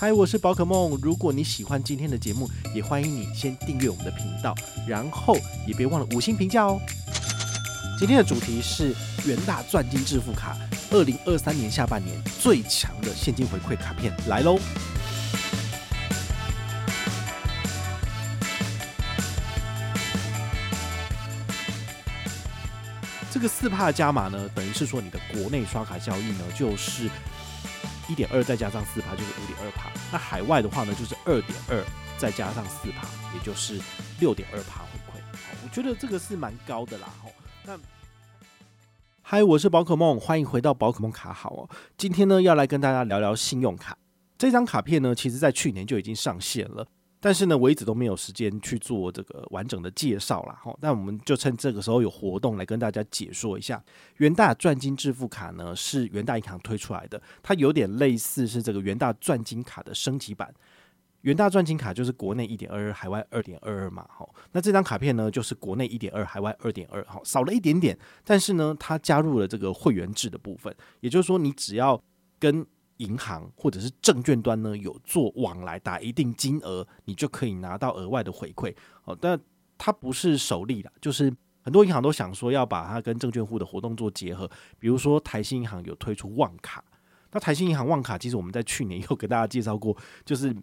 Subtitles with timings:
[0.00, 0.98] 嗨，我是宝可梦。
[1.02, 4.54] 如果你喜欢今天的节目，也欢迎你先订阅我们的频道，
[4.88, 5.36] 然后
[5.66, 6.80] 也别忘了五星评价哦。
[7.98, 8.94] 今天的主题是
[9.26, 10.56] 元大钻金致富卡，
[10.90, 14.58] 二零二三年下半年最强的现金回馈卡片来喽！
[23.30, 27.10] 这个四帕加码呢，等于是说你的国内刷卡交易呢，就是
[28.10, 29.88] 一点二再加上四趴，就是五点二趴。
[30.10, 31.84] 那海外的话呢，就是二点二
[32.18, 33.80] 再加上四趴，也就是
[34.18, 35.22] 六点二趴回馈。
[35.62, 37.08] 我觉得这个是蛮高的啦。
[37.64, 37.78] 那
[39.22, 41.70] 嗨，我是宝可梦，欢迎回到宝可梦卡好哦。
[41.96, 43.96] 今天呢，要来跟大家聊聊信用卡。
[44.36, 46.88] 这张卡片呢，其实在去年就已经上线了。
[47.20, 50.58] 但是呢，我一直都没有时间去做这个完整的介绍啦。
[50.62, 50.74] 哈。
[50.80, 53.82] 那我们就趁这个时候有活动来跟大家解说一下，
[54.16, 60.52] 元大钻金致富卡呢是元大银行推出来的，它有点类似是这个元大钻金卡的升级版。
[61.20, 64.08] 元大钻金卡就是国内一点二二，海外二点二二嘛。
[64.08, 72.02] 哈，那这张卡片呢就是国内一点二，海外二点二，哈，少了一点点，但是呢，它加入了这个会员制的部分，也就是说，你只要
[72.38, 72.66] 跟
[73.00, 78.74] 银行或者是证券端呢有做往来，打一定金额，你就可以拿到额外的回馈。
[79.04, 79.40] 哦，但
[79.78, 84.48] 它不是首例啦，就是很多银行都想说要把它跟证券户的活动做结合。
[84.78, 86.84] 比如说台新银行有推出旺卡，
[87.32, 90.54] 那台新银行旺卡其实我们在去年有给大家介绍过，就是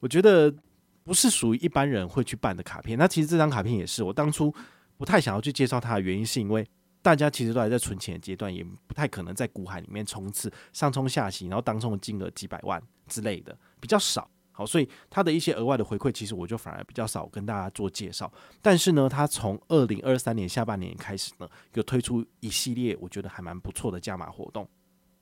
[0.00, 0.54] 我觉得
[1.02, 2.96] 不是属于一般人会去办的卡片。
[2.96, 4.54] 那其实这张卡片也是，我当初
[4.96, 6.66] 不太想要去介绍它的原因，是因为。
[7.06, 14.28] 大家其实都还在存钱的阶段，也不太可能在股海里面冲刺上冲下洗，然后当冲的金额几百万之类的比较少。
[14.50, 18.28] 好，所以它的一些额外的回馈，其实我就反而比较少跟大家做介绍。
[18.60, 24.68] 但是呢，它从二零二三年下半年开始呢，有推出一系列我觉得还蛮不错的加码活动。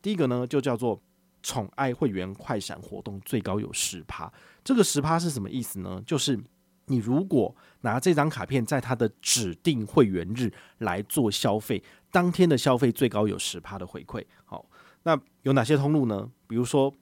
[0.01, 0.99] 第一个呢，就叫做
[1.43, 4.33] 宠爱会员快闪活动，最高有十趴。
[4.65, 6.03] 这个十趴是什么意思呢？
[6.07, 6.43] 就是
[6.87, 14.25] 你如果拿这张卡片在它的指定会员日来做消费，当天的消费最高有十趴的回馈。
[14.45, 14.65] 好，
[15.03, 16.31] 那有哪些通路呢？
[16.47, 16.93] 比如说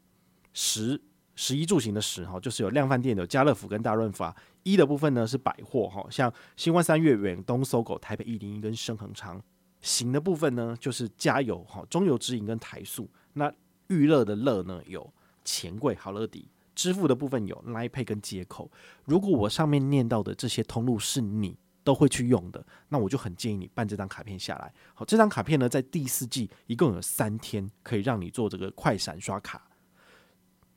[0.53, 1.01] 十
[1.35, 4.35] 十一住行的十哈，就是有量贩店，有家乐福跟大润发。
[4.63, 9.43] 一的部分呢是百货哈，像新光三越、远东、搜狗、台北一零一跟升恒昌。
[9.81, 13.11] 行的部分呢就是加油哈，中油直营跟台塑。
[13.33, 13.53] 那
[13.89, 15.13] 娱乐的乐呢有
[15.45, 16.47] 钱柜、好乐迪。
[16.75, 18.71] 支付的部分有 Line Pay 跟接口。
[19.05, 24.73] 如果我上面念到的这些通路是你都会去用的，那我就很建议你办这张卡片下来。
[24.95, 29.69] 好，这张卡片呢，在第四季一共有三天可以让你做这个快闪刷卡。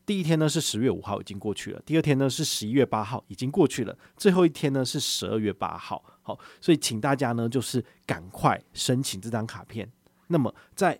[0.05, 6.03] 第一天呢是十月五号，已经过去了；第二天呢是十一月八号，已经过去了；最后一天呢是十二月八号。
[6.21, 9.91] 好，所以请大家呢就是赶快申请这张卡片。
[10.27, 10.99] 那么在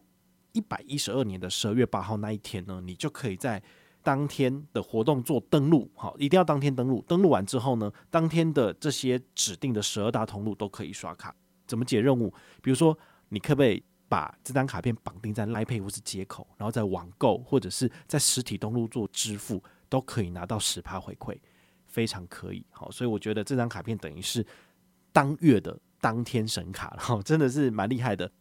[0.54, 3.62] 一百一十二年的十二月八号那一天呢，你就可以在。
[4.06, 7.04] 当天的活动做登录，好，一定要当天登录。
[7.08, 11.36] 登录完之后呢，当天的这些指定的十二大通路都可以刷卡。
[11.66, 12.32] 怎么解任务？
[12.62, 12.96] 比如说，
[13.30, 21.36] 你可不可以把这张卡片绑定在 Line Pay 或是接口，然后在网购或者是在实体登录做支付，都可以拿到十趴回馈，
[21.88, 22.64] 非常可以。
[22.70, 24.46] 好，所以我觉得这张卡片等于是
[25.12, 28.32] 当月的当天神卡，哈，真的是蛮厉害的。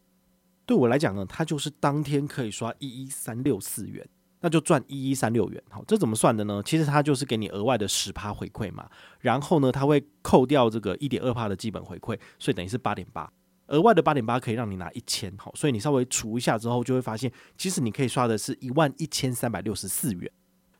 [0.67, 4.07] 对我来讲呢，它就是当天可以刷一一三六四元。
[4.45, 6.63] 那就赚一一三六元，好，这怎么算的呢？
[6.67, 8.87] 其实它就是给你额外的十趴回馈嘛，
[9.21, 13.33] 然后呢，它会扣掉这个一点二趴的基本回馈，所以等于是八点八，
[13.69, 20.31] 额外的八点八可以让你拿一千，好，所以你稍微除一下之后，就会发现，其实你可以刷的是一万一千三百六十四元，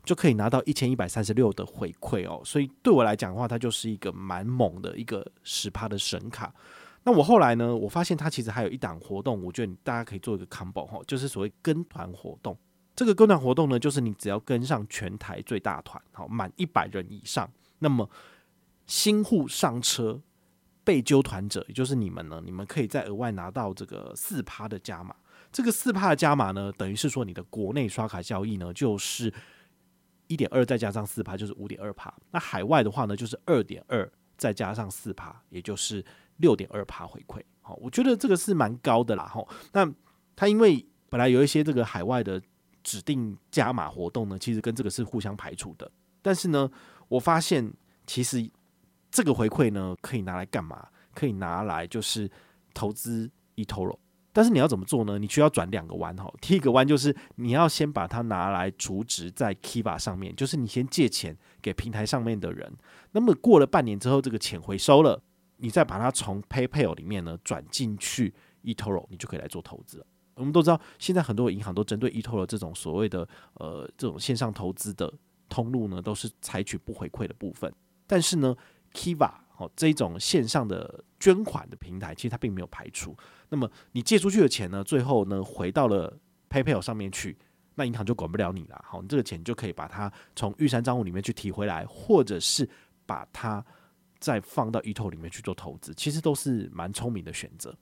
[0.03, 6.53] 就可以拿到一千一百三十六的回馈哦，所以对我来讲的话，它就是一个蛮猛的一个十趴的神卡。
[7.03, 12.55] 那我后来呢，我发现它其实还有一档活动，我觉得大家可以做一个 combo 哈，就是所谓跟团活动。
[12.95, 18.09] 这个跟团活动呢，就是你只要跟上全台最大团，好，满一百人以上，那么
[18.85, 20.21] 新户上车
[20.83, 25.13] 被揪团者，也就是你们呢，你们可以再额外拿到这个四趴的加码。
[25.51, 29.33] 这个四趴的加码呢，等于是说你的国内刷卡交易呢，就是
[30.27, 32.13] 一点二再加上四趴，就是五点二趴。
[32.31, 36.01] 那海外的话呢，就是二点二再加上四趴，也就是
[36.37, 37.41] 六点二趴回馈。
[37.59, 39.27] 好，我觉得这个是蛮高的啦。
[39.27, 39.85] 吼，那
[40.33, 42.41] 它因为本来有一些这个海外的。
[42.85, 45.91] 指定加码活动呢，其实跟这个是互相排除的。
[46.21, 46.69] 但是呢，
[47.07, 47.73] 我发现
[48.05, 48.47] 其实
[49.09, 50.87] 这个回馈呢，可以拿来干嘛？
[51.13, 52.29] 可以拿来就是
[52.73, 53.97] 投资 eToro。
[54.31, 55.17] 但是你要怎么做呢？
[55.17, 56.31] 你需要转两个弯哈。
[56.41, 62.71] 第一个弯就是你要先把它拿来储值在 Kiva 上面，就是你先借钱给平台上面的人。
[63.13, 65.23] 那么过了半年之后，这个钱回收了，
[65.57, 68.33] 你再把它从 PayPal 里面呢转进去
[68.63, 70.05] eToro，你就可以来做投资了。
[70.35, 75.11] 我们都知道，现在很多银行都针对 eToro 这种所谓的呃这种线上投资的
[75.49, 77.73] 通路呢，都是采取不回馈的部分。
[78.05, 78.55] 但是呢
[78.93, 83.15] ，Kiva 哦这种线上的捐款的平台，其实它并没有排除。
[83.49, 86.17] 那么你借出去的钱呢，最后呢回到了
[86.49, 87.37] PayPal 上面去，
[87.75, 88.83] 那银行就管不了你了。
[88.85, 92.69] 好，你这个钱就可以把它从玉山账户里面去提回来，或者是
[93.05, 93.65] 把它
[94.19, 97.73] 再放到 eToro 里面去做投资，其实都是蛮聪明的选择。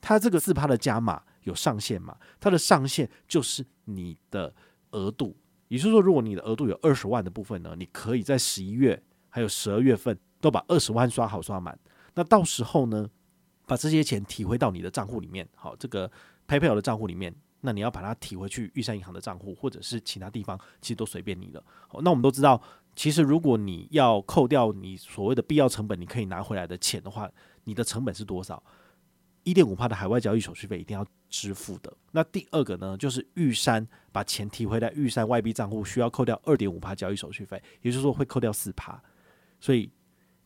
[0.00, 2.16] 它这个四趴的加码有上限嘛？
[2.38, 4.54] 它的上限就是你的
[4.90, 5.34] 额度，
[5.68, 11.78] 也就是说，如果你的额度有二十万的部分呢，你可以在十一月还有十二月份都把二十万刷好刷满。
[12.14, 13.08] 那到时候呢，
[13.66, 16.10] 把这些钱提回到你的账户里面，好，这个
[16.48, 21.62] PayPal 的账户里面，那你要把它提回去玉山银行的账户，或者是其他地方，其实都随便你了。
[21.88, 22.60] 好，那我们都知道，
[22.94, 27.30] 其实如果你要扣掉你所谓的必要成本，你可以拿回来的钱的话，
[27.64, 28.62] 你的成本是多少？
[29.46, 31.92] 一点五趴的海外交易手续费一定要支付的。
[32.10, 39.00] 那第二个呢，就是玉山把钱提回来，玉山外币账户需要扣掉二点五趴交易手续费，也就是说会扣掉四趴。
[39.60, 39.88] 所以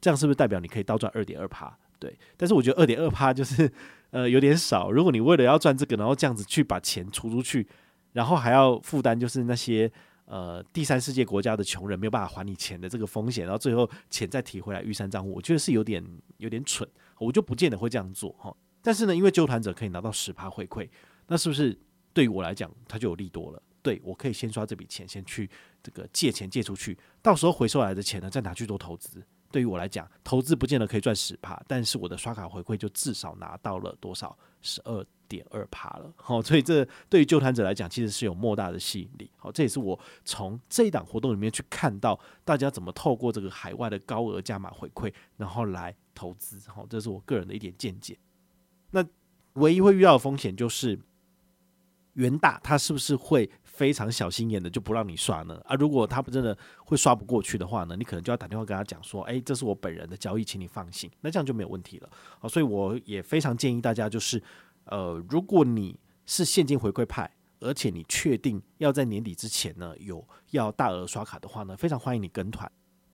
[0.03, 1.75] 这样是不是代表你可以倒赚二点二趴？
[1.99, 2.15] 对。
[2.37, 3.73] 但是我觉得二点二趴就是
[4.11, 4.91] 呃有点少。
[4.91, 7.67] 如果你为了要赚这个，然后这样子去把钱出出去，
[8.13, 9.91] 然后还要负担就是那些
[10.27, 16.05] 呃第三世界国家的穷人没有办法还你钱的这个风险，然后最后钱再提回来玉山账户，我觉得是有点
[16.37, 16.87] 有点蠢。
[17.19, 18.55] 我就不见得会这样做哈。
[18.83, 20.89] 但是呢，因为揪团者可以拿到十趴回馈，
[21.27, 21.79] 那是不是
[22.13, 23.63] 对于我来讲，它就有利多了？
[23.83, 25.49] 对，我可以先刷这笔钱，先去
[25.83, 29.23] 这个借钱借出去，到时候回收来的钱呢，再拿去做投资。
[29.51, 34.37] 对于我来讲，投资不见得可以赚十趴，但是我的刷卡回馈就至少拿到了多少？
[34.63, 36.13] 十二点二趴了。
[36.17, 39.31] 好，所以这对于揪团者来讲，其实是有莫大的吸引力。
[39.37, 46.61] 好，这也是我从这一档活动里面去看到大家怎么透过这个海外的高额加码回馈，然后来投资。
[46.69, 48.17] 好，这是我个人的一点见解。
[48.91, 49.05] 那
[49.55, 50.99] 唯一会遇到的风险就是
[52.15, 55.61] 元大，他是不是会非常小心眼的就不让你刷呢？
[55.65, 61.11] 啊，如果他不真的会刷不过去的话呢，你可能就要打电话跟他讲说，诶，这是我本人的交易，请你放心。
[61.21, 62.11] 那这样就没有问题了。
[62.39, 64.43] 好，所以我也非常建议大家，就是
[64.85, 72.71] 呃，如果你是现金回馈派，而且你确定要在年底之前呢有要大额刷卡的话呢，非常欢迎你跟团。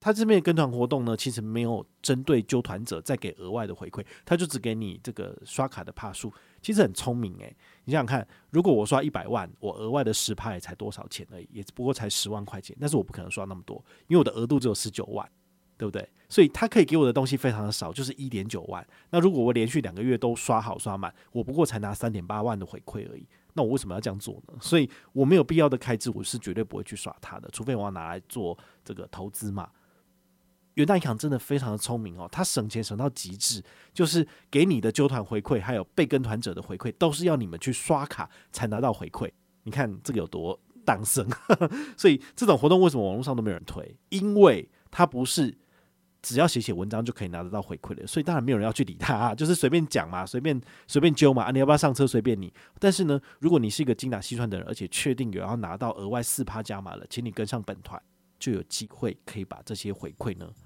[0.06, 6.32] 他这边跟团活动呢，其实没有针对纠团者再给额外的回馈，他就只给你这个刷卡的帕数，
[6.62, 7.56] 其实很聪明诶，
[7.86, 15.28] 你想想看，如果我刷一百万，我额外的十趴也才多少钱而已，也不过才十万块钱，但是我不可能刷那么多，因为我的额度只有十九万，
[15.76, 16.08] 对不对？
[16.28, 18.86] 所以他可以给我的东西非常的少，就是一点九万。
[19.10, 23.26] 那如果我连续两个月都刷好刷满，我不过才拿三点八万的回馈而已。
[23.54, 24.54] 那我为什么要这样做呢？
[24.60, 29.68] 所以我没有必要的开支，我是绝对不会去刷它的，除非我要拿来做这个投资嘛。
[30.76, 33.62] 元大银行真的非常的聪明哦，他省钱省到极致，
[33.94, 39.30] 就是给你的揪团回馈，还有被跟团者的回馈，都是要你们去刷卡才拿到回馈。
[39.62, 41.26] 你看这个有多当生，
[41.96, 43.96] 所以这种活动为什么网络上都没有人推？
[44.10, 45.56] 因为他不是
[46.20, 52.52] 只要写写文章就可以拿得到回馈的，所以当然没有人要去理他，啊就是随便讲嘛，随便随便揪嘛，啊，你要不要上车随便你。
[52.78, 57.98] 但是呢，如果你是一个精打细算的人，而且确定有要拿到额外四趴加码了，请你跟上本团，
[58.38, 60.46] 就有机会可以把这些回馈呢。